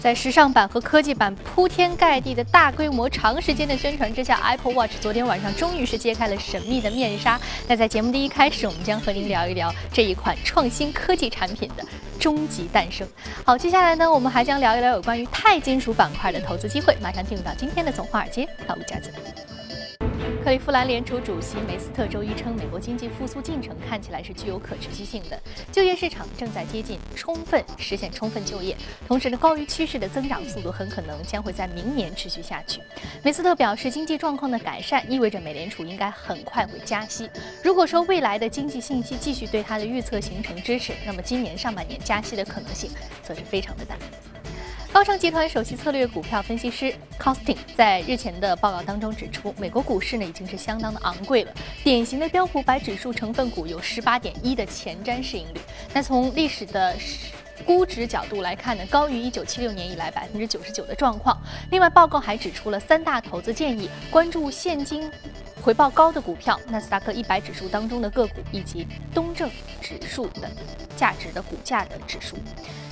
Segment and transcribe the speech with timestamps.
[0.00, 7.38] 在时尚版和科技版铺天盖地的大规模、长时间的宣传之下，Apple Watch 昨天晚上终于是揭开了神秘的面纱。
[7.68, 11.84] 那在节目的一开始，我们将和您聊一聊这一款创新科技产品的
[12.18, 13.06] 终极诞生。
[13.44, 16.96] 好，接下来呢，我们还将聊一聊有关于钛金属板块的投资机会。
[17.02, 19.12] 马上进入到今天的从华尔街到陆家子。
[20.42, 25.38] 克利夫兰联储主席梅斯特周一称，美国经济复苏进程看起来是具有可持续性的，
[25.70, 28.74] 就业市场正在接近充分实现充分就业，
[29.06, 32.80] 同时呢，高于趋势的增长速度很可能将会在明年持续下去。
[33.22, 37.28] 梅斯特表示，经济状况的改善意味着美联储应该很快会加息。
[37.62, 42.90] 如果说未来的经济信息继续对他的预测形成支持，那么今年上半年加息的可能性
[43.22, 43.94] 则是非常的大。
[44.92, 51.54] 高盛集团首席策略股票分析师 Costing 在日前的报告当中指出，美国股市呢已经是相当的昂贵了，
[51.84, 55.60] 典型的标普百指数成分股有十八点一的前瞻市盈率。
[55.94, 56.96] 那从历史的
[57.64, 61.40] 估值角度来看呢，高于一九七六年以来百分之九十九的状况。
[61.70, 65.08] 另外，报告还指出了三大投资建议：关注现金
[65.62, 69.48] 回报高的股票、纳斯达克一百指数当中的个股以及东证
[69.80, 70.50] 指数的
[70.96, 72.36] 价值的股价的指数。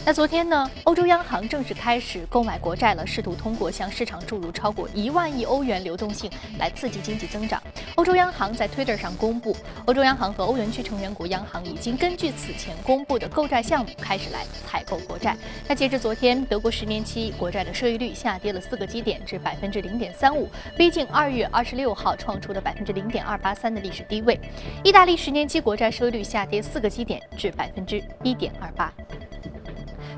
[0.05, 7.63] 那昨天呢，欧洲央行正式开始购买国债了，试图通过向市场注入超过一万亿欧元流动性来刺激经济增长。
[7.97, 15.37] 欧洲央行在 Twitter 上公布，欧洲央行和欧元区成员国央行已经根据此前公布的购债项目开始来采购国债。
[15.69, 24.41] 那截至昨天，德国十年期国债的收益率下跌了四个基点至百分之零点三五，逼近二月二十六号创出的百分之零点二八三的历史低位。
[24.83, 28.91] 意大利十年期国债收益率下跌四个基点至百分之一点二八。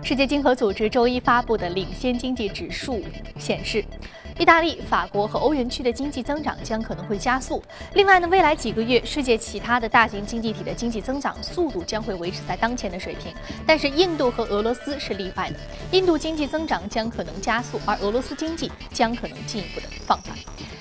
[0.03, 3.03] 世界经合组织周一发布的领先经济指数
[3.39, 3.85] 显示，
[4.39, 7.63] 意大利、法国和欧元区的经济增长将可能会加速。
[7.95, 13.33] 另外呢，未来几个月，世界其他的大型经济体的经济增长速度将会维持在当前的水平。
[13.67, 15.57] 但是，印度和俄罗斯是例外的，
[15.93, 20.35] 印度经济增长将可能加速，而俄罗斯经济将可能进一步的放缓。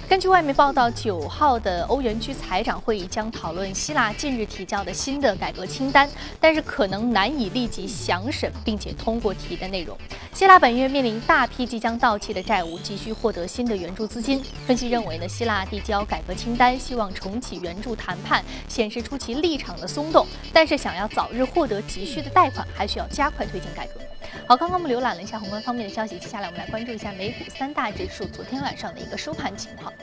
[0.10, 6.10] 根据外媒报道，九号的欧元区财长会议将讨论希腊近日提交的新的改革清单，
[6.42, 9.96] 但是可能难以立即详审并且通过提的内容。
[10.34, 14.44] 希腊本月面临大批即将到期的债务，急需获得新的援助资金。
[14.66, 20.26] 分析认为呢，希腊递交改革清单，希望重启援助谈判，显示出其立场的松动。
[20.52, 24.02] 但是想要早日获得急需的贷款，还需要加快推进改革。
[24.48, 29.94] 好，刚刚我们浏览了一下宏观方面的消息，接下来我们来关注一下美股三大指数昨天晚上的一个收盘情况。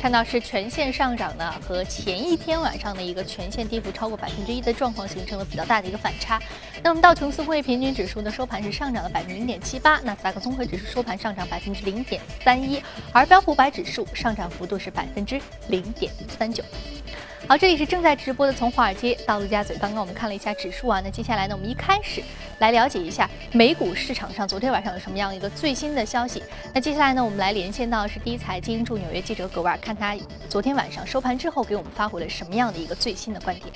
[0.00, 6.40] 看到是全线上涨呢，和前一天晚上的一个全线跌幅超过百分之一的状况形成了比较大的一个反差。
[6.84, 12.80] 那么道琼斯工业平均指数的收盘是上涨了百分之零点七八，纳斯达克综合指数收盘上涨百分之零点三一，
[13.12, 16.62] 而标普百指数上涨幅度是百分之零点三九。
[17.48, 19.74] 好，这里是正在直播的从华尔街到陆家嘴。
[19.78, 22.22] 刚刚我们看了一下指数啊，那接下来呢，我们一开始
[22.58, 26.42] 来了解一下美股市场上昨天晚上有什么样一个最新的消息。
[26.74, 30.14] 那接下来呢，我们来连线到是第一财经驻纽约记者葛瓦，看他
[30.46, 33.72] 昨天晚上收盘之后给我们发回了什么样的一个最新的观点。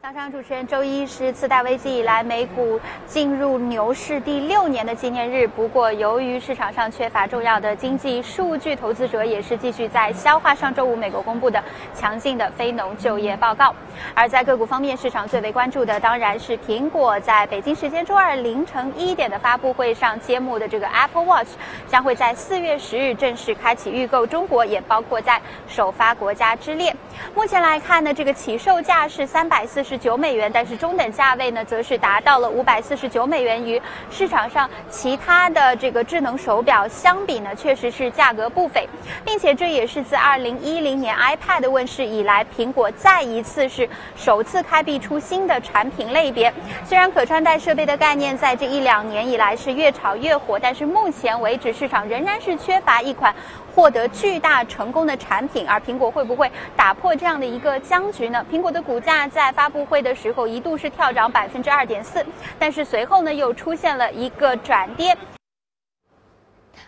[0.00, 5.44] 早上，主持人，周一是次贷危机以来美股进入牛市第六年的纪念日。
[5.44, 11.60] 不过，由于市场上缺乏重要的经济数据，投资者也是继续在消化上周五美国公布的
[11.96, 13.74] 强劲的非农就业报告。
[14.14, 21.48] 而在个股方面，市场最为关注的当然是苹果在北京时间周二凌晨一点的发布会上揭幕的这个 Apple Watch，
[21.88, 26.94] 将会在四月十日正式开启预购，中国也包括在首发国家之列。
[27.34, 29.87] 目前来看呢，这个起售价是三百四十。
[29.88, 33.64] 十九美元，但是中等价位呢，则是达到了五百四十九美元。
[33.64, 38.86] 与市场上其他的这个智能手表相比呢，确实是价格不菲，
[39.24, 46.52] 并且这也是自二零一零年 iPad 问世以来，苹果再一次是首次开辟出新的产品类别。
[46.84, 53.34] 虽然可穿戴设备的概念在这一两年以来是越炒越火，但是目前为止市场仍然是缺乏一款。
[53.74, 58.44] 获得巨大成功的产品，而苹果会不会打破这样的一个僵局呢？
[58.50, 62.24] 苹果的股价在发布会的时候一度是跳涨百分之二点四，
[62.58, 65.16] 但是随后呢又出现了一个转跌。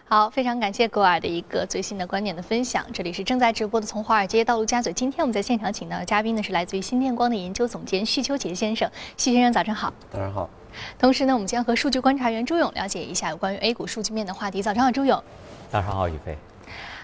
[0.04, 2.84] 好，非常感谢格尔的一个最新的观点的分享。
[2.92, 4.92] 这里是正在直播的从华尔街到陆家嘴。
[4.92, 8.90] 今天我们在现场请到的嘉宾呢是来自于新电光的研究总监徐秋杰先生。
[9.16, 9.92] 徐先生，早上好。
[10.10, 10.50] 早上好。
[10.98, 14.60] 同时呢，我们将和数据观察员朱勇了解一下有关于 A 股数据面的话题。
[14.60, 15.22] 早上好，朱勇。
[15.70, 16.36] 早上好，宇飞。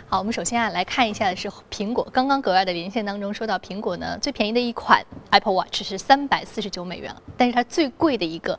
[0.08, 2.06] 好，我们首先啊来看一下的是苹果。
[2.12, 8.56] 刚刚格外的连线当中说到，苹果呢最便宜的一款 Apple Watch 是三百四十九美元了，但是它最贵的一个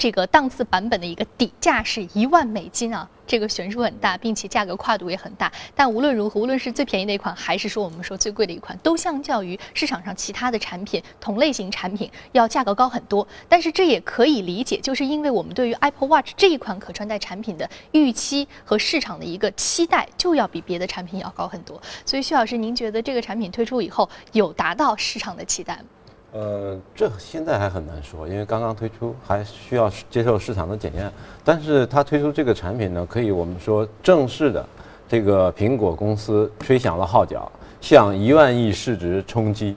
[0.00, 3.06] 这个档次版本的一个底价是一万美金啊。
[3.26, 5.52] 这个悬殊很大，并且价格跨度也很大。
[5.74, 13.28] 但无论如何，无论是最便宜的一款，还是说我们说最贵的一款，都相较于市场上其他的产品同类型产品要价格高很多。
[13.46, 21.80] 但是这也可以理解，就是因为我们对于 Apple Watch 这一款可穿戴产品的预期和市场的一个期待，就要比别的产品要高很多。
[22.06, 25.84] 所以，徐老师，您觉得这个产品推出以后有达到市场的期待吗？
[26.32, 31.10] 呃，这现在还很难说，因为刚刚推出，还需要接受市场的检验。
[31.44, 34.64] 但是它推出这个产品呢，可以我们说正式的，
[35.08, 37.50] 这个苹果公司吹响了号角，
[37.80, 39.76] 向一万亿市值冲击。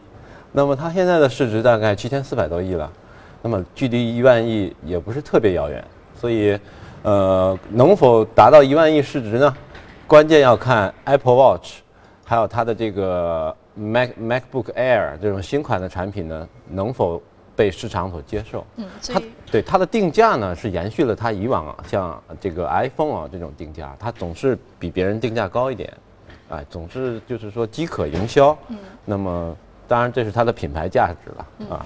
[0.51, 2.87] 那么它现在的市值大概七千四百多亿了，
[3.41, 5.83] 那么距离一万亿也不是特别遥远。
[6.15, 6.55] 所以，
[7.01, 9.51] 呃，能否达到一万亿市值呢？
[10.05, 11.79] 关键要看 Apple Watch，
[12.23, 13.55] 还有它的这个。
[13.75, 17.21] Mac MacBook Air 这种新款的产品呢，能否
[17.55, 18.65] 被市场所接受？
[18.77, 19.21] 嗯，它
[19.51, 25.91] 对它的定价呢是延续了它以往啊像这个 iPhone 啊这种定价，它总是比别人定价高一点，
[26.49, 28.57] 哎，总是就是说饥渴营销。
[28.69, 29.55] 嗯，那么
[29.87, 31.85] 当然这是它的品牌价值了啊。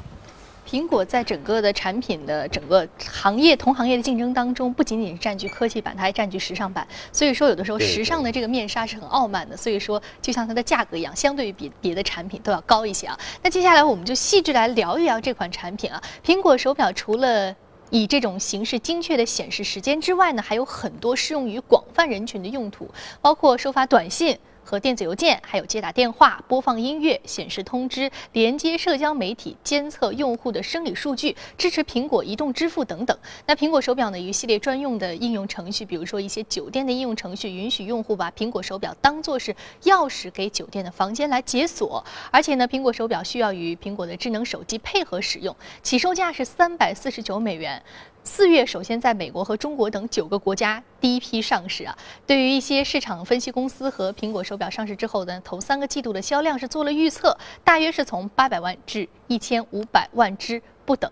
[0.69, 6.88] 苹果在整个的产品的整个行业同行业的竞争当中，不仅仅是占据科技版，它还占据时尚版。
[7.12, 9.58] 所以说，有的时候时尚的这个面纱是很傲慢的。
[9.58, 11.48] 所以说，就像它的价格一样，相对。
[11.48, 13.18] 于比别的产品都要高一些啊。
[13.42, 16.04] 那接下来我们就细致来聊一聊这款产品啊。
[16.25, 17.56] 苹果手表除了
[17.90, 22.90] 以这种形式精确的显示时间之外呢，还有很多适用于广泛人群的用途，
[23.22, 24.38] 包括收发短信。
[24.68, 33.18] 和电子邮件，还有接打电话、播放音乐、显示通知、连接社交媒体、监测用户的生理数据、支持苹果移动支付等等。
[33.46, 42.04] 那苹果手表呢，一系列专用的应用程序，比如说一些酒店的应用程序，允许用户把苹果手表当做是钥匙给酒店的房间来解锁。
[42.30, 47.81] 而且呢，苹果手表需要与苹果的智能手机配合使用，起售价是三百四十九美元。
[48.27, 51.97] 四月首先在美国和中国等九个国家第一批上市啊。
[52.27, 61.09] 对于一些市场分析公司和苹果手表上市之后呢，头三个季度的销量是做了预测，大约是从八百万至一千五百万只不等。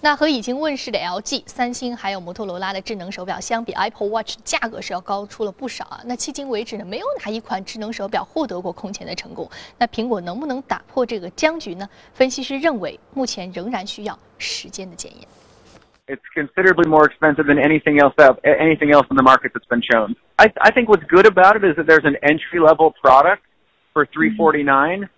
[0.00, 6.00] 那和已经问世的 LG、三星还有摩托罗拉的智能手表相比，Apple Watch 价格是要高出了不少啊。
[6.04, 9.48] 那迄今为止呢，没有哪一款智能手表获得过空前的成功。
[9.78, 11.88] 那苹果能不能打破这个僵局呢？
[12.12, 15.28] 分析师认为，目前仍然需要时间的检验。
[16.10, 20.16] It's considerably more expensive than anything else out, anything else in the market that's been shown.
[20.38, 23.42] I, I think what's good about it is that there's an entry level product
[23.92, 25.08] for 349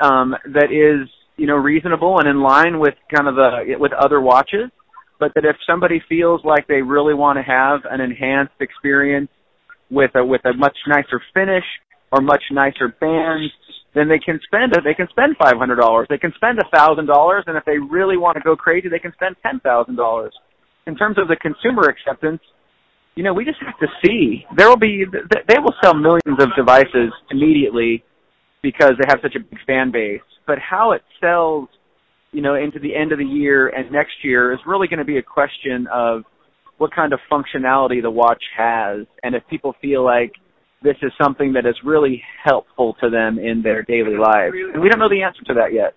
[0.00, 4.20] um, that is you know reasonable and in line with kind of the with other
[4.20, 4.70] watches.
[5.18, 9.28] But that if somebody feels like they really want to have an enhanced experience
[9.90, 11.64] with a with a much nicer finish
[12.10, 13.52] or much nicer bands,
[13.94, 14.84] then they can spend it.
[14.84, 16.06] They can spend five hundred dollars.
[16.08, 18.98] They can spend a thousand dollars, and if they really want to go crazy, they
[18.98, 20.32] can spend ten thousand dollars.
[20.86, 22.40] In terms of the consumer acceptance,
[23.16, 24.44] you know, we just have to see.
[24.56, 25.04] There will be
[25.48, 28.04] they will sell millions of devices immediately
[28.62, 30.20] because they have such a big fan base.
[30.46, 31.68] But how it sells,
[32.32, 35.04] you know, into the end of the year and next year is really going to
[35.04, 36.22] be a question of
[36.78, 40.32] what kind of functionality the watch has, and if people feel like
[40.81, 44.55] this is something that is really helpful to them in their daily lives.
[44.73, 45.93] And we don't know the answer to that yet.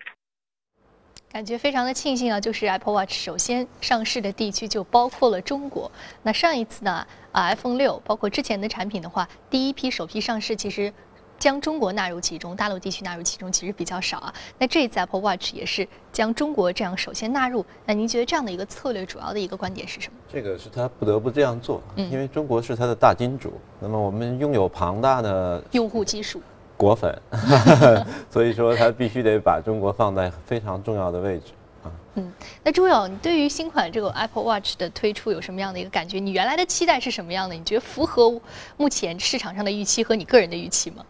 [1.31, 5.91] 感觉非常的庆幸啊，就是 Apple Watch 首先上市的地区就包括了中国。
[6.23, 10.91] 那上一次呢，啊 iPhone 六，包括之前的产品的话，第一批首批上市其实。
[11.38, 14.34] 将中国纳入其中，大陆地区纳入其中其实比较少啊。
[14.58, 17.64] 那这一次 Apple Watch 也是将中国这样首先纳入。
[17.84, 20.14] 那您觉得这样的一个策略主要的一个观点是什么？
[20.32, 23.52] 这个是他不得不这样做，因为中国是他的大金主。
[23.80, 26.40] 那么我们拥有庞大的用户基数、
[26.76, 27.20] 果粉，
[28.30, 31.92] 所以说他必须得把中国放在非常重要的位置啊。
[32.14, 32.32] 嗯，
[32.62, 36.18] 那朱勇，你对于新款这个 Apple Watch 的推出有什么样的一个感觉？
[36.18, 37.54] 你原来的期待是什么样的？
[37.54, 38.40] 你觉得符合
[38.78, 41.04] 目前市场上的预期和你个人的预期吗？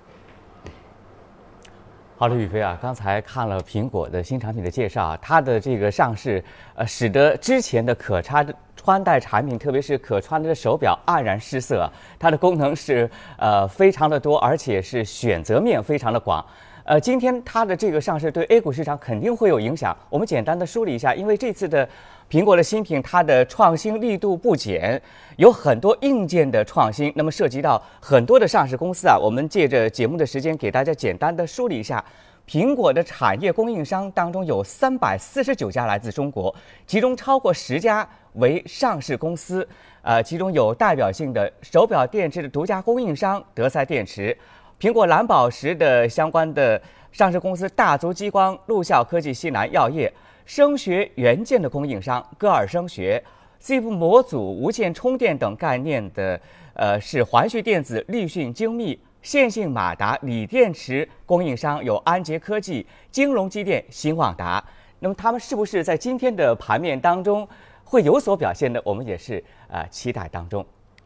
[2.17, 6.43] 好的，宇飞啊，刚才看了苹果的新产品的介绍啊，它的这个上市，
[6.77, 11.91] 呃，使得之前的可插穿戴产品，特别是可穿戴的手表黯然失色。
[12.17, 16.43] 它的功能是呃非常的多，而且是选择面非常的广。
[16.85, 19.97] 呃，今天它的这个上市对 A 股市场肯定会有影响。
[20.09, 21.89] 我们简单的梳理一下，因为这次的。
[22.31, 25.01] 苹果的新品，它的创新力度不减，
[25.37, 27.13] 有很多硬件的创新。
[27.15, 32.05] 那么涉及到很多的上市公司啊，我们借着节目的时间给大家简单的梳理一下。
[32.47, 36.55] 苹果的产业供应商当中有三百四十九家来自中国，
[36.87, 39.67] 其中超过十家为上市公司。
[40.03, 44.37] 呃，其中有代表性的手表电池的独家供应商德赛电池，
[44.79, 46.79] 苹果蓝宝石的相关的
[47.13, 50.13] 上市公司大族激光、陆效科技、西南药业。
[50.45, 53.23] 声学元件的供应商歌尔声学
[53.63, 56.39] ，，ZIP 模组、无线充电等概念的，
[56.75, 64.63] 呃，是环旭电子、立讯精密、线性马达、锂电池供应商有安捷科技、金融机电、新旺达。
[64.99, 67.47] 那么他们是不是在今天的盘面当中
[67.83, 68.81] 会有所表现呢？
[68.85, 70.65] 我们也是呃期待当中。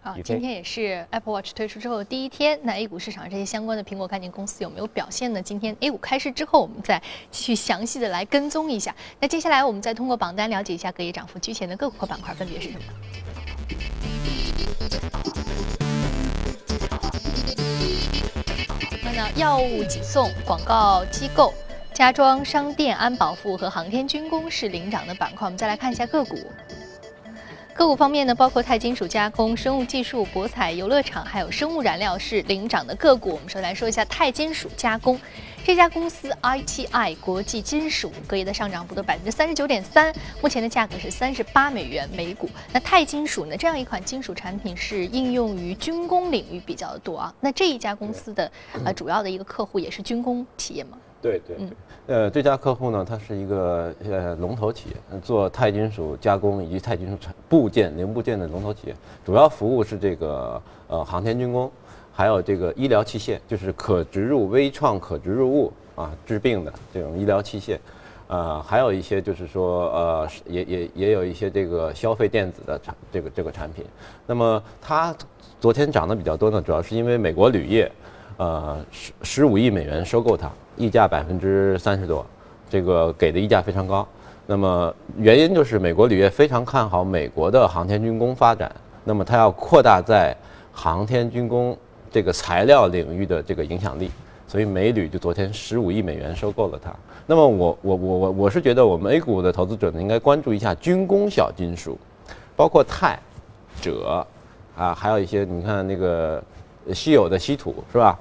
[0.08, 5.42] 啊，今天也是 Apple Watch 推出之后的第一天，那 A 股市场这些相关的苹果概念公司有没有表现呢？
[5.42, 6.98] 今天 A 股开市之后，我们再
[7.30, 8.94] 继续详细的来跟踪一下。
[9.20, 12.84] 那接下来我们再通过榜单了解一下隔夜涨幅居前的个股和板块分别是什么。
[19.04, 21.52] 那呢，药物几送、广告机构、
[21.92, 25.44] 家装商店、安保服务和航天军工是领涨的板块。
[25.44, 26.34] 我们再来看一下个股。
[27.78, 33.30] 个股方面呢，包括钛金属加工、生物技术、博彩游乐场，还有生物燃料是领涨的个股。
[33.30, 35.16] 我们首先来说一下钛金属加工
[35.64, 42.50] 这家公司，ITI 国际金属隔夜的上涨幅度百分之三十九点三，目前的价格是三十八美元每股。
[42.72, 47.32] 那钛金属呢，这样一款金属产品是应用于军工领域比较多啊。
[47.40, 48.50] 那这一家公司的
[48.84, 50.98] 呃主要的一个客户也是军工企业吗？
[51.20, 51.68] 对对对，
[52.06, 58.94] 呃，这家客户呢，它是一个呃龙头企业，呃做钛金属加工以及钛金属产部件、零部件的龙头企业，
[59.24, 61.68] 主要服务是这个呃航天军工，
[62.12, 67.76] 还有这个医疗器械，就是可植入微创可植入物啊治病的这种医疗器械，
[68.28, 73.84] 呃，还有一些就是说呃也也也有一些这个消费电子的产这个这个产品。
[74.24, 75.12] 那么它
[75.58, 77.90] 昨天涨得比较多呢，主要是因为美国铝业。
[78.36, 80.48] 呃，十十五亿美元收购它，
[80.78, 82.24] 溢价百分之三十多，
[82.70, 84.06] 这个给的溢价非常高。
[84.46, 88.70] 那么原因就是美国铝业非常看好美国的航天军工发展，
[89.04, 90.34] 那么它要扩大在
[90.72, 91.76] 航天军工
[92.10, 94.10] 这个材料领域的这个影响力，
[94.46, 96.90] 所以美铝就昨天十五亿美元收购了它。
[97.26, 101.98] 那么我我我我我是觉得我们 A 股的投资者呢，应该关注一下军工小金属，
[102.56, 103.18] 包括钛、
[103.82, 104.02] 锗
[104.74, 106.42] 啊，还有一些你看那个
[106.94, 108.18] 稀有的稀土是吧？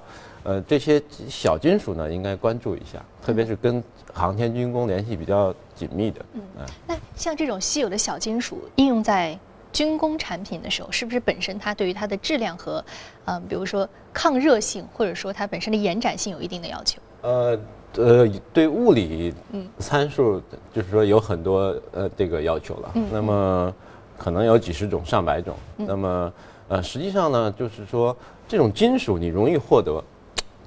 [0.48, 6.26] 呃，这些小金属呢，应该关注一下，特别是跟航天军工联系比较紧密的。
[6.36, 6.42] 嗯，
[6.88, 9.38] 那像这种稀有的小金属应用在
[9.74, 12.82] 军工产品的时候，是不是本身它对于它的质量和，
[13.26, 17.02] 嗯、比如说抗热性，或者说它本身的延展性有一定的要求？
[17.24, 17.60] 呃
[17.98, 20.42] 呃，对物理嗯参数，
[20.74, 22.92] 就是说有很多呃这个要求了。
[22.96, 23.76] 嗯那么
[24.18, 25.54] 可能有几十种、上百种。
[25.76, 26.34] 那么
[26.70, 28.16] 呃，实际上呢，就是说
[28.48, 30.02] 这种金属你容易获得，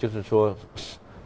[0.01, 0.57] 就是说，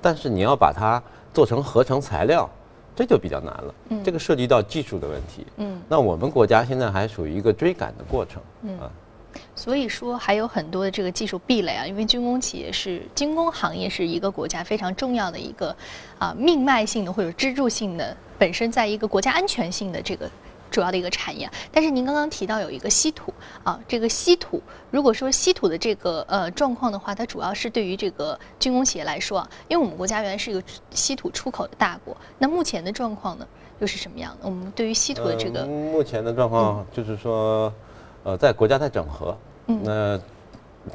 [0.02, 1.00] 但是你要把它
[1.32, 2.50] 做成合成材料，
[2.96, 3.74] 这就比较难了。
[4.02, 5.46] 这个涉及到技术的问题。
[5.58, 8.42] 嗯，那我们国家现在还属于一个追赶的过程。
[8.62, 8.90] 嗯啊。
[9.54, 15.74] 所以说还有很多的这个技术壁垒啊，因为军工企业是军工行业是一个国家非常重要的一个
[16.18, 20.28] 啊命脉性的或者支柱性的，本身在一个国家安全性的这个。
[20.74, 21.46] 主要的一个产业。
[21.46, 33.46] 啊，但是您刚刚提到有一个稀土啊，这个稀土，如果说稀土的这个呃状况的话，它主要是对于这个军工企业来说啊，因为我们国家原来是一个稀土出口的大国，那目前的状况呢
[33.78, 34.48] 又是什么样的？
[34.48, 37.72] 我们对于稀土的这个呃目前的状况就是说，
[38.24, 39.36] 呃，在国家在整合，
[39.68, 39.80] 嗯。
[39.84, 40.20] 那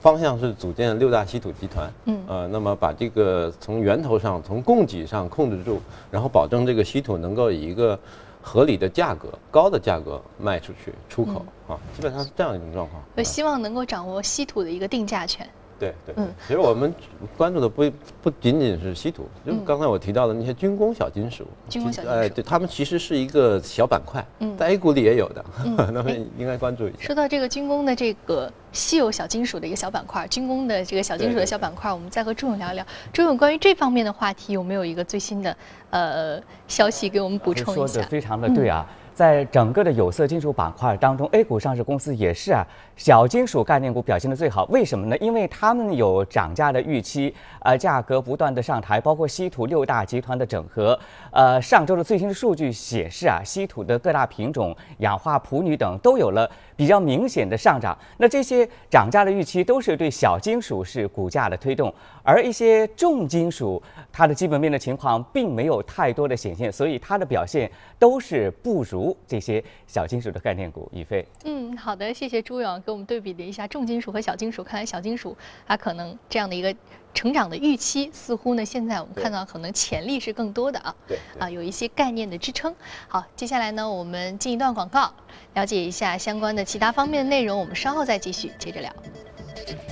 [0.01, 2.21] 方向是组建六大稀土集团，嗯。
[2.27, 5.81] 呃，那么把这个从源头上、从供给上控制住，
[6.11, 7.97] 然后保证这个稀土能够以一个
[8.41, 13.01] 合理的价格、高的价格卖出去、出口嗯啊，基本上是这样一种状况。
[13.15, 15.47] 就啊希望能够掌握稀土的一个定价权。
[15.79, 16.93] 对对，嗯其实我们
[17.37, 17.89] 关注的不
[18.21, 21.45] 不仅仅是稀土，就刚才我提到的那些军工小金属。
[21.69, 26.97] 军工小金属哎，对，他们其实是一个小板块，嗯在 A 股里也有的，嗯 那么哎应该关注一下。
[26.99, 32.85] 说到这个军工的这个稀有小金属的一个小板块，军工的这个小金属的小板块，我们再和朱勇聊一聊。
[33.13, 35.55] 朱勇关于这方面的话题有没有一个最新的
[35.91, 37.93] 呃消息给我们补充一下？
[37.93, 38.85] 说的非常的对啊。
[39.19, 44.63] 在整个的有色金属板块当中，A 股上市公司也是啊，小金属概念股表现的最好。
[44.69, 45.17] 为什么呢？
[45.17, 50.97] 因为他们有涨价的预期，呃，价格不断的上抬，包括稀土六大集团的整合。
[51.33, 56.49] 呃，上周的最新的数据显示啊，稀土的各大品种、氧化钴铝等都有了
[56.79, 57.97] 比较明显的上涨。
[58.19, 61.93] 那这些涨价的预期都是对小金属是股价的推动，
[62.23, 63.83] 而一些重金属
[64.13, 67.69] 它的基本面的情况并没有太多的显现，所以它的表现
[67.99, 70.89] 都是不如这些小金属的概念股。
[70.93, 74.63] 宇飞，嗯，好的，谢谢朱勇给我们对比了一下重金属和小金属。
[74.63, 75.35] 看来小金属
[75.67, 76.73] 它可能这样的一个
[77.13, 80.95] 成长的预期，似乎呢现在我们看到可能潜力是更多的啊。
[81.39, 82.73] 啊，有一些概念的支撑。
[83.07, 85.13] 好，接下来呢，我们进一段广告，
[85.53, 88.93] 了解一下相关的其他方面的内容，我们稍后再继续接着聊。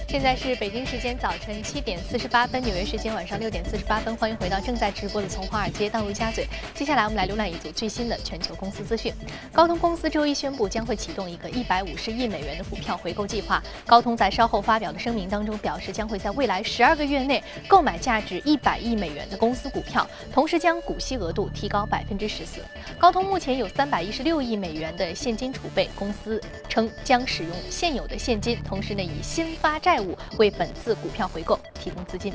[0.07, 4.15] 现在是北京时间早晨七点四十八分，纽约时间晚上六点四十八分。
[4.15, 6.45] 欢迎回到正在直播的《从华尔街到陆家嘴》。
[6.73, 9.13] 接下来我们来浏览一组最新的全球公司资讯。
[9.51, 13.61] 高通公司周一宣布将会启动一个一百五十亿美元的股票回购计划。
[13.85, 22.61] 高通在稍后发表的声明当中表示，将会在未来十二个月内购买价值一百亿美元的公司股票，同时将股息额度提高百分之十四。
[22.97, 32.33] 高通目前有三百一十六亿美元的现金储备，公司称将使用现有的现金，同时呢以新发债务为本次股票回购提供资金。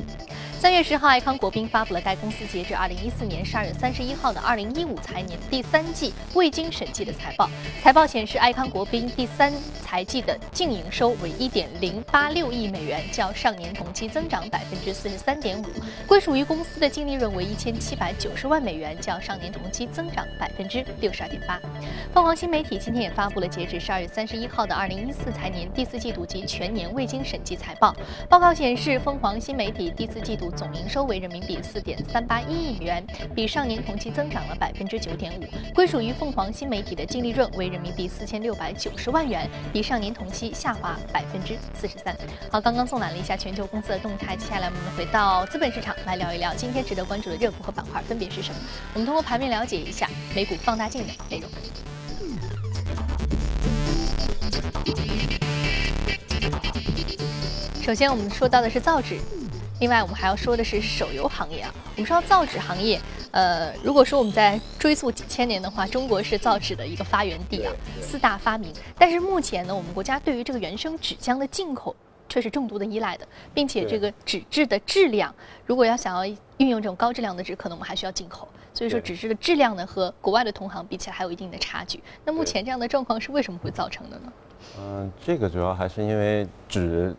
[0.59, 7.49] 三月十号，爱康国宾发布了该公司截至二零一四年十二月三十一号的二零一五财年第三季未经审计的财报。
[7.81, 9.51] 财报显示，爱康国宾第三
[9.81, 15.65] 财季的净营收为一点零八六亿美元，较上年同期增长百分之四十三点五。
[16.07, 21.59] 归属于公司的净利润为一千七百九十万美元，较上年同期增长百分之六十二点八。
[22.13, 27.93] 凤凰新媒体今天也发布了截至十二月三十一号的二零一四财年第四季度及全年未未经审计财报。
[28.29, 33.05] 报告显示，凤凰新媒体第四季度总营收为人民币四点三八一亿元，
[33.35, 35.73] 比上年同期增长了百分之九点五。
[35.75, 42.15] 归属于凤凰新媒体的净利润为人民币四千六百九十万元，比上年同期下滑百分之四十三。
[42.49, 48.61] 好，刚刚纵览了一下全球公司的动态，接下来我们回到资本市场来聊一聊今天值得关注的热股和板块分别是什么。
[48.93, 51.49] 我们通过盘面了解一下美股放大镜的内容。
[57.83, 59.19] 首先，我们说到的是造纸，
[59.81, 61.75] 另外我们还要说的是手游行业啊。
[61.97, 62.97] 我们说到造纸行业，
[63.31, 68.71] 呃，如果说我们在追溯几千年的话，中国是造纸的一个发源地啊，四大发明。
[68.97, 71.93] 但是目前呢，我们国家对于这个原生纸浆的进口
[72.29, 75.35] 却是重度的依赖的，并且这个纸质的质量，
[75.65, 76.25] 如果要想要
[76.59, 78.47] 运用这种高质量的纸，可能我们还需要进口。
[78.73, 82.01] 所以说，纸质的质量呢和国外的同行比起来还有一定的差距。
[82.23, 84.33] 那目前这样的状况是为什么会造成的呢？
[84.79, 87.13] 嗯，这个主要还是因为纸。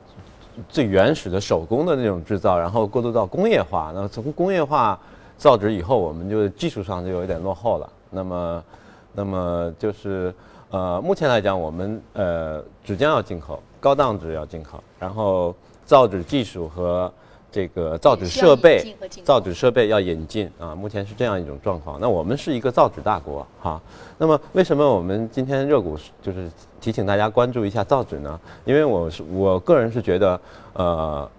[0.69, 3.93] 最原始的手工的那种制造，然后过渡到工业化。
[3.95, 4.99] 那从工业化
[5.37, 7.91] 造纸以后，我们就技术上就有一点落后了。
[8.11, 8.65] 那么，
[9.13, 10.33] 那么就是
[10.71, 17.13] 呃，目前来讲，我们呃纸浆要进口，高档纸要进口，然后造纸技术和
[17.55, 20.75] 这个造纸设备、造纸设备要引进啊。
[20.75, 22.01] 目前是这样一种状况。
[22.01, 23.81] 那我们是一个造纸大国哈。
[24.19, 26.51] 那么为什么我们今天热股就是？
[26.81, 30.39] 提醒大家关注一下造纸呢，因为我是我个人是觉得，
[30.75, 31.31] 呃，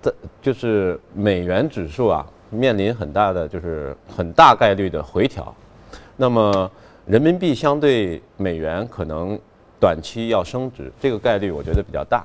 [0.00, 5.52] 这就是美元指数啊面临很大的就是很大概率的回调，
[6.16, 6.70] 那么
[7.04, 9.36] 人民币相对美元可能
[9.80, 12.24] 短期要升值，这个概率我觉得比较大。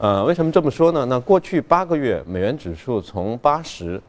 [0.00, 1.04] 呃，为什么这么说呢？
[1.04, 4.00] 那过去八个月美元指数从八十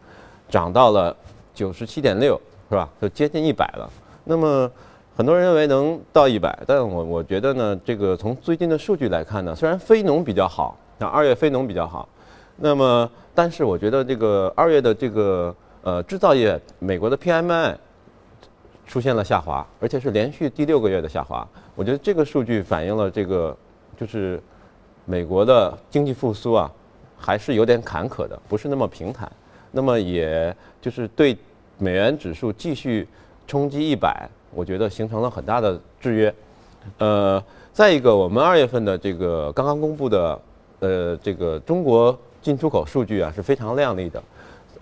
[0.47, 1.13] 涨到了
[1.54, 2.89] 九十七点六，是吧？
[3.01, 3.89] 就接近一百了。
[4.23, 4.71] 那么
[5.17, 12.08] 很多人认为能到一百，但我我觉得呢，这个从最近的数据来看呢，虽然非农比较好，那二月非农比较好，
[12.56, 17.75] 那么但是我觉得这个二月的这个呃制造业美国的 PMI
[18.88, 21.45] 出现了下滑，而且是连续第六个月的下滑。
[21.75, 23.54] 我觉得这个数据反映了这个
[23.97, 24.41] 就是
[25.12, 26.71] 美国的经济复苏啊，
[27.17, 29.30] 还是有点坎坷的，不是那么平坦。
[29.71, 31.38] 那么也就是对
[31.78, 33.06] 美元指数继续
[33.45, 34.26] 冲击一百。
[34.56, 36.34] 我觉得形成了很大的制约，
[36.97, 37.43] 呃，
[37.74, 40.39] 再一个，我们二月份的这个刚刚公布的，
[40.80, 44.24] 呃，这个中国进出口数据啊是非常靓丽的，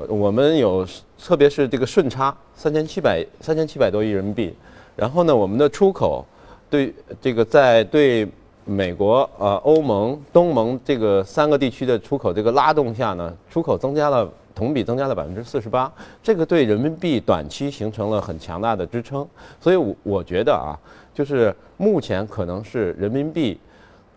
[0.08, 0.86] 我们有，
[1.18, 4.56] 特别是这个顺差三千七百三千七百多亿人民币，
[4.96, 6.24] 然后呢，我们的出口
[6.70, 8.28] 对这个在对
[8.70, 14.30] 美国、呃欧盟、东盟这个三个地区的出口这个拉动下呢，出口增加了。
[14.56, 15.90] 同比增加了百分之四十八，
[16.22, 19.26] 这个对人民币短期形成了很强大的支撑，
[19.58, 20.76] 所以，我我觉得啊，
[21.14, 23.58] 就是目前可能是人民币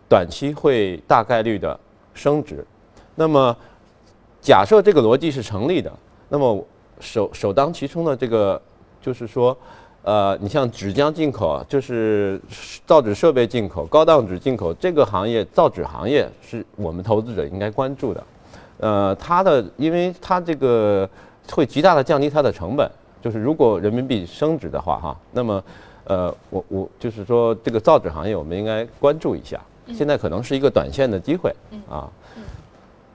[0.09, 1.79] 短期会大概率的
[2.13, 2.65] 升值。
[3.15, 3.55] 那么，
[4.41, 5.89] 假设这个逻辑是成立的，
[6.27, 6.65] 那么
[6.99, 8.61] 首首当其冲的这个
[9.01, 9.57] 就是说，
[10.03, 12.39] 呃，你像纸浆进口，就是
[12.85, 18.23] 造纸设备进口、高档纸进口这个行业，造纸行业是我们投资者应该关注的。
[18.79, 21.09] 呃，它的，因为它这个
[21.49, 22.89] 会极大的降低它的成本，
[23.21, 25.63] 就是如果人民币升值的话，哈，那么，
[26.03, 29.57] 呃，我我就是说这个造纸行业我们应该关注一下，
[29.95, 31.49] 现在可能是一个短线的机会，
[31.89, 32.11] 啊。
[32.35, 32.43] 嗯。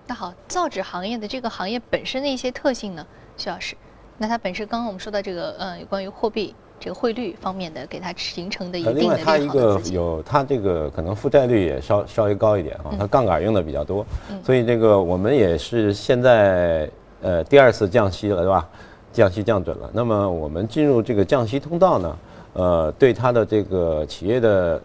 [0.06, 3.76] 那好，造纸行业的这个行业本身的一些特性呢，徐老师，
[4.16, 6.54] 那它本身刚刚我们说到这个，呃，有关于货币。
[6.80, 14.04] 这个汇率方面的给它形成的一定的另外，它一个有它这个可能负债率也稍稍微高一点啊，它杠杆用的比较多，
[14.44, 16.88] 所以这个我们也是现在
[17.22, 18.68] 呃第二次降息了，对吧？
[19.10, 22.16] 降息降准了，那么我们进入这个降息通道呢，
[22.52, 24.80] 呃，对它的这个企业的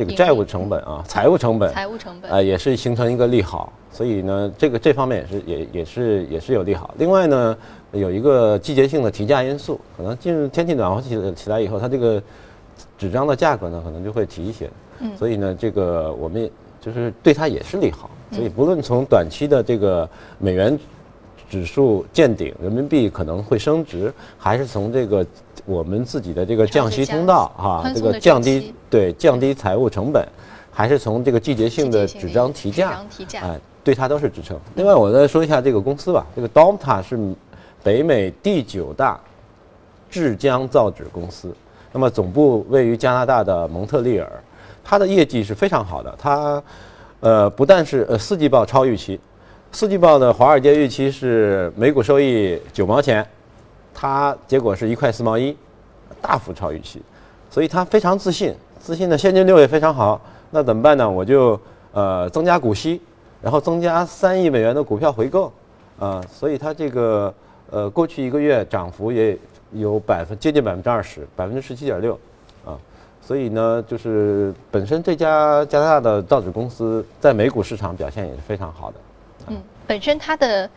[0.00, 3.70] 这个债务成本啊，财务成本，财务成本呃，也是形成一个利好。
[3.92, 6.94] 所以呢，这个这方面也是也也是也是有利好。
[6.96, 7.54] 另外呢，
[7.92, 12.22] 有一个季节性的提价因素，可能进入天气暖和起起来以后，它这个
[12.96, 14.70] 纸张的价格呢，可能就会提一些。
[15.00, 18.08] 嗯所以呢，这个我们也就是对它也是利好。
[18.32, 20.08] 所以不论从短期的这个
[20.38, 20.78] 美元
[21.50, 25.26] 指数见顶，人民币可能会升值，还是从这个
[25.66, 30.24] 我们自己的这个降息通道啊，这个降低对降低财务成本，
[30.70, 33.02] 还是从这个季节性的纸张提价
[33.42, 34.56] 哎，对它都是支撑。
[34.76, 37.18] 另外，我再说一下这个公司吧，这个 Domta 是
[37.82, 39.18] 北美第九大
[40.08, 41.52] 制浆造纸公司，
[41.90, 44.30] 那么总部位于加拿大的蒙特利尔，
[44.84, 46.62] 它的业绩是非常好的，它
[47.18, 49.18] 呃不但是呃四季报超预期，
[49.72, 53.24] 四季报的华尔街预期是每股收益九毛钱，
[53.94, 55.56] 它结果是一块四毛一，
[56.20, 57.00] 大幅超预期，
[57.48, 60.20] 所以它非常自信，自信的现金流也非常好。
[60.50, 61.08] 那怎么办呢？
[61.08, 61.58] 我就
[61.92, 63.00] 呃增加股息，
[63.40, 65.50] 然后增加三亿美元的股票回购，
[66.00, 67.32] 啊、所以它这个
[67.70, 69.38] 呃过去一个月涨幅也
[69.72, 72.18] 有百分接近百分之二十，百分之十七点六，
[72.66, 72.76] 啊，
[73.22, 78.96] 所以呢，就是本身这家加拿大的造纸公司在美股市场表现也是非常好的。
[79.48, 80.68] 嗯，本身它的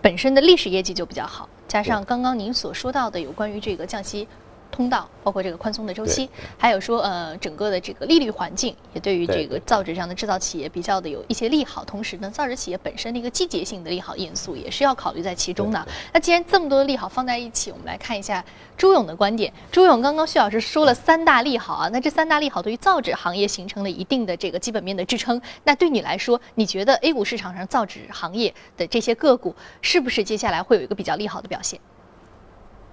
[0.00, 4.26] 本身的历史业绩就比较好，加上刚刚您所说到的有关于这个降息
[4.72, 11.84] 通道，包括这个宽松的周期，还有说呃整个的这个利率环境，也对于这个造纸这样的制造企业比较的有一些利好。
[11.84, 15.86] 同时呢，造纸企业本身的一个季节性的利好因素也是要考虑在其中的。
[16.12, 18.44] 那既然这么多的利好放在一起，我们来看一下
[18.76, 19.52] 朱勇的观点。
[19.70, 25.40] 朱勇刚刚徐老师说了三大利好啊，那这三大利好对于造纸行业形成了一定的这个基本面的支撑。
[25.64, 31.78] 那对你来说，你觉得 A 股市场上造纸行业的这些个股是不是接下来会有一个比较利好的表现？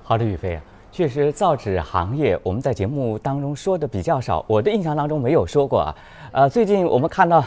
[0.04, 0.62] 好的，宇飞啊，
[0.92, 5.96] 确实造纸行业我们在节目当中说的比较少，我的印象当中没有说过啊。
[6.32, 7.44] 呃，最近我们看到，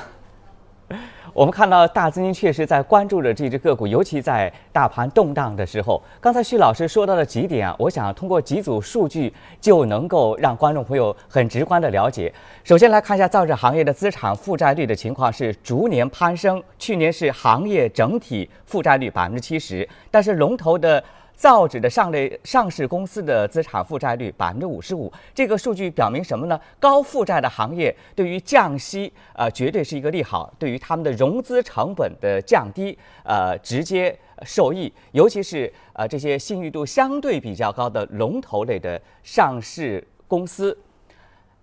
[1.35, 6.01] 我们看到大资金确实在关注着这只个股，尤其在大盘动荡的时候。
[6.21, 12.33] 刚才徐老师说到的几点啊，我想通过几组数据就能够让观众朋友很直观的了解。
[12.65, 21.03] 首先来看一下造纸行业的资产负债率的情况是逐年攀升，去年是行业整体负债率百分之七十，但是龙头的。
[21.43, 26.57] 造纸的上类上市公司的资产负债率百分之五十五，这个数据表明什么呢？
[26.79, 34.93] 高负债的行业对于降息，呃，绝对是一个利好，对于他们的融资成本的降低，呃，直接受益。
[35.11, 40.79] 尤其是呃这些信誉度相对比较高的龙头类的上市公司。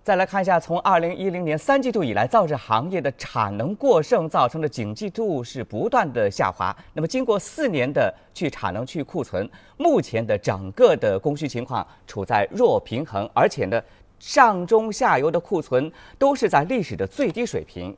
[0.09, 6.75] 再来看一下，从二零一零年三季度以来，造纸行业的产能过剩造成的景气度是不断的下滑。
[6.93, 13.79] 那么，经过四年的去产能、去库存，目前的整个的供需情况处在弱平衡，而且呢，
[14.17, 17.95] 上中下游的库存都是在历史的最低水平。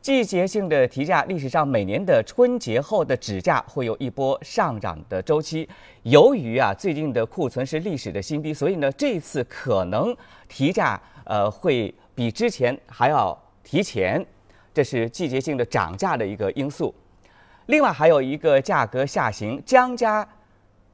[0.00, 5.68] 季节性的提价，历史上每年的春节后的纸价会有一波上涨的周期。
[6.04, 10.16] 由于啊最近的库存是历史的新低，所以呢这次可能
[10.48, 14.24] 提价呃会比之前还要提前，
[14.72, 16.92] 这是季节性的涨价的一个因素。
[17.66, 20.26] 另外还有一个价格下行，姜加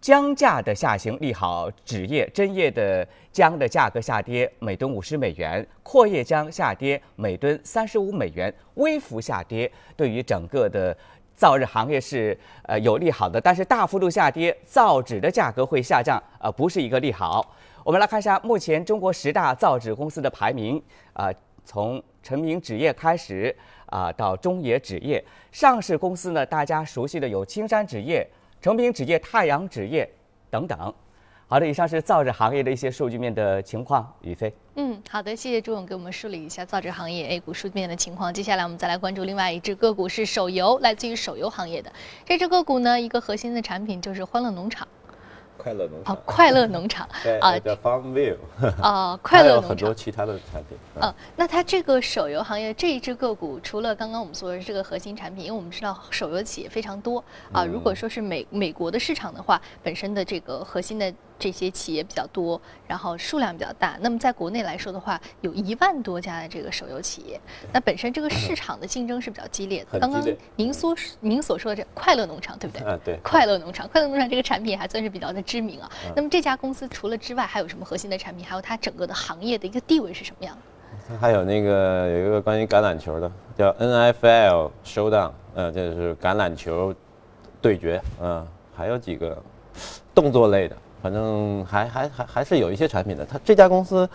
[0.01, 10.95] 姜价的下行利好纸业，针叶的姜的价格下跌每吨五十美元，阔叶姜下跌每吨三十五美元，微幅下跌，对于整个的
[11.37, 17.55] 造纸行业是呃有利好的，但是大幅度下跌，造纸的价格会下降，呃不是一个利好。
[17.85, 21.29] 我们来看一下目前中国十大造纸公司的排名，啊、
[21.67, 23.55] 从成名纸业开始
[23.87, 28.27] 啊、到中野纸业，上市公司呢大家熟悉的有青山纸业。
[28.63, 30.09] 成品纸业、太阳纸业
[30.49, 30.95] 等等。
[31.47, 34.11] 好的，以上是造纸行业的一些数据面的情况。
[34.23, 38.33] 宇飞，嗯，好的，谢谢朱勇给我们梳理一下造纸行业 A 股数据面的情况。
[38.33, 41.93] 接下来我们再来关注另外一只个股是手游，来自于手游行业的
[42.25, 44.89] 这只个股呢，一个核心的产品就是欢乐农场
[45.65, 48.37] 快乐农啊，快乐农场 对，啊叫 Farm View
[48.83, 49.95] 啊， 快乐农场还有很多。
[49.95, 50.77] 其他的产品。
[51.01, 57.65] 嗯，那它这个手游行业这一只个股，除了刚刚我们说的这个核心产品，因为我们知道手游企业非常多啊。
[57.65, 61.11] 如果说是美美国的市场的话，本身的这个核心的
[61.45, 63.99] 这些企业比较多，然后数量比较大。
[64.01, 67.39] 那么在国内来说的话，有一万多家的这个手游企业，
[67.71, 70.01] 那本身这个市场的竞争是比较激烈的。
[70.01, 70.27] 刚刚
[70.57, 72.87] 您所您所说的这快乐农场，对不对？
[72.87, 75.91] 啊，对，快乐农场，快乐农场这个产品还算是比较的知名啊。
[76.17, 78.47] 那么这家公司除了之外，还有什么核心的产品？
[78.47, 80.63] 还有它整个的行业的一个地位是什么样的？
[81.07, 86.95] 它还有那个有一个关于橄榄球的，叫 NFL Showdown，呃，这是橄榄球
[87.61, 89.37] 对决，嗯、还有几个
[90.15, 93.27] 动作类的，反正还还还还是有一些产品的。
[93.27, 94.09] 它这家公司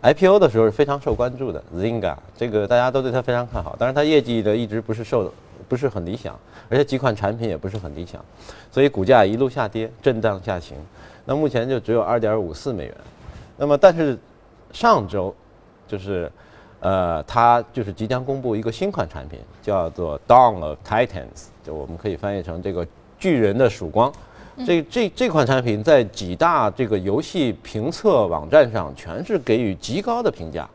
[0.00, 5.32] ，IPO 的时候是非常受关注的，Zynga 这个大家都对它非常看好，但是它业绩的一直不是受
[5.68, 8.24] 不是很理想，而且几款产品也不是很理想，
[8.70, 10.76] 所以股价一路下跌，震荡下行。
[11.24, 12.94] 那目前就只有二点五四美元。
[13.56, 14.16] 那么但是
[14.70, 15.34] 上周
[15.88, 16.30] 就是
[16.78, 22.86] 呃，它就是即将公布一个新款产品，叫做 Dawn of Titans，就我们可以翻译成这个
[23.18, 24.12] 巨人的曙光。
[24.64, 30.68] 这这这款产品在几大这个游戏评测网站上全是给予极高的评价，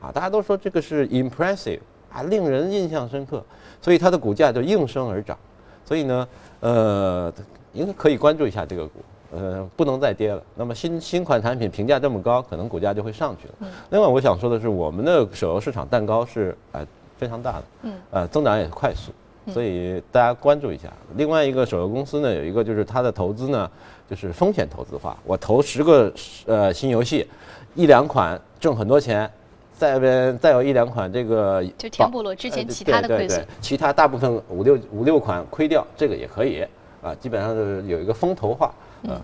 [0.00, 3.44] 啊，大家都说这个是 impressive 啊，令人印象深刻，
[3.82, 5.36] 所以它的股价就应声而涨。
[5.84, 6.28] 所以呢，
[6.60, 7.32] 呃，
[7.72, 9.00] 应该可以关注一下这个股，
[9.32, 10.42] 呃，不能再跌了。
[10.54, 13.70] 那么新新款产品评价这么高，可能股价就会上去了。
[13.90, 16.84] 另外，我想说的是，我们的手游市场蛋糕是呃
[17.18, 19.12] 非常大的，嗯，呃，增长也快速。
[19.52, 20.92] 所以大家关注一下。
[21.16, 23.70] 另外一个手游公司呢，有一个就是它的投资呢，
[24.08, 25.16] 就是风险投资化。
[25.24, 26.12] 我投十个
[26.46, 27.26] 呃新游戏，
[27.74, 29.30] 一两款挣很多钱，
[29.72, 36.66] 再边再有一两款这个就填补了之前其他的亏损，其他大部分五六五六款亏掉，这个也可以
[37.02, 37.14] 啊。
[37.14, 39.20] 基本上是有一个风投化嗯。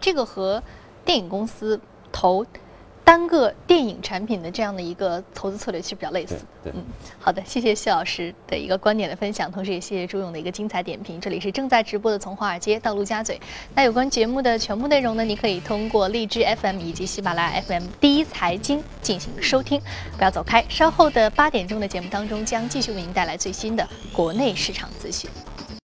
[0.00, 0.62] 这个和
[1.04, 2.44] 电影公司投。
[3.04, 6.36] 单个电影产品的这样的一个投资策略其实比较类似。
[6.62, 6.82] 对，嗯，
[7.20, 11.20] 好的，谢谢谢老师的一个观点的分享，同时也谢谢朱勇的一个精彩点评。
[11.20, 13.38] 这里是正在直播的从华尔街到陆家嘴。
[13.74, 19.78] 那有关节目的全部内容呢，你可以通过荔枝 FM 以及喜马拉雅 FM 第一财经进行收听。
[20.16, 25.28] 不要走开，稍后的八点钟的节目当中将继续为您带来最新的国内市场资讯。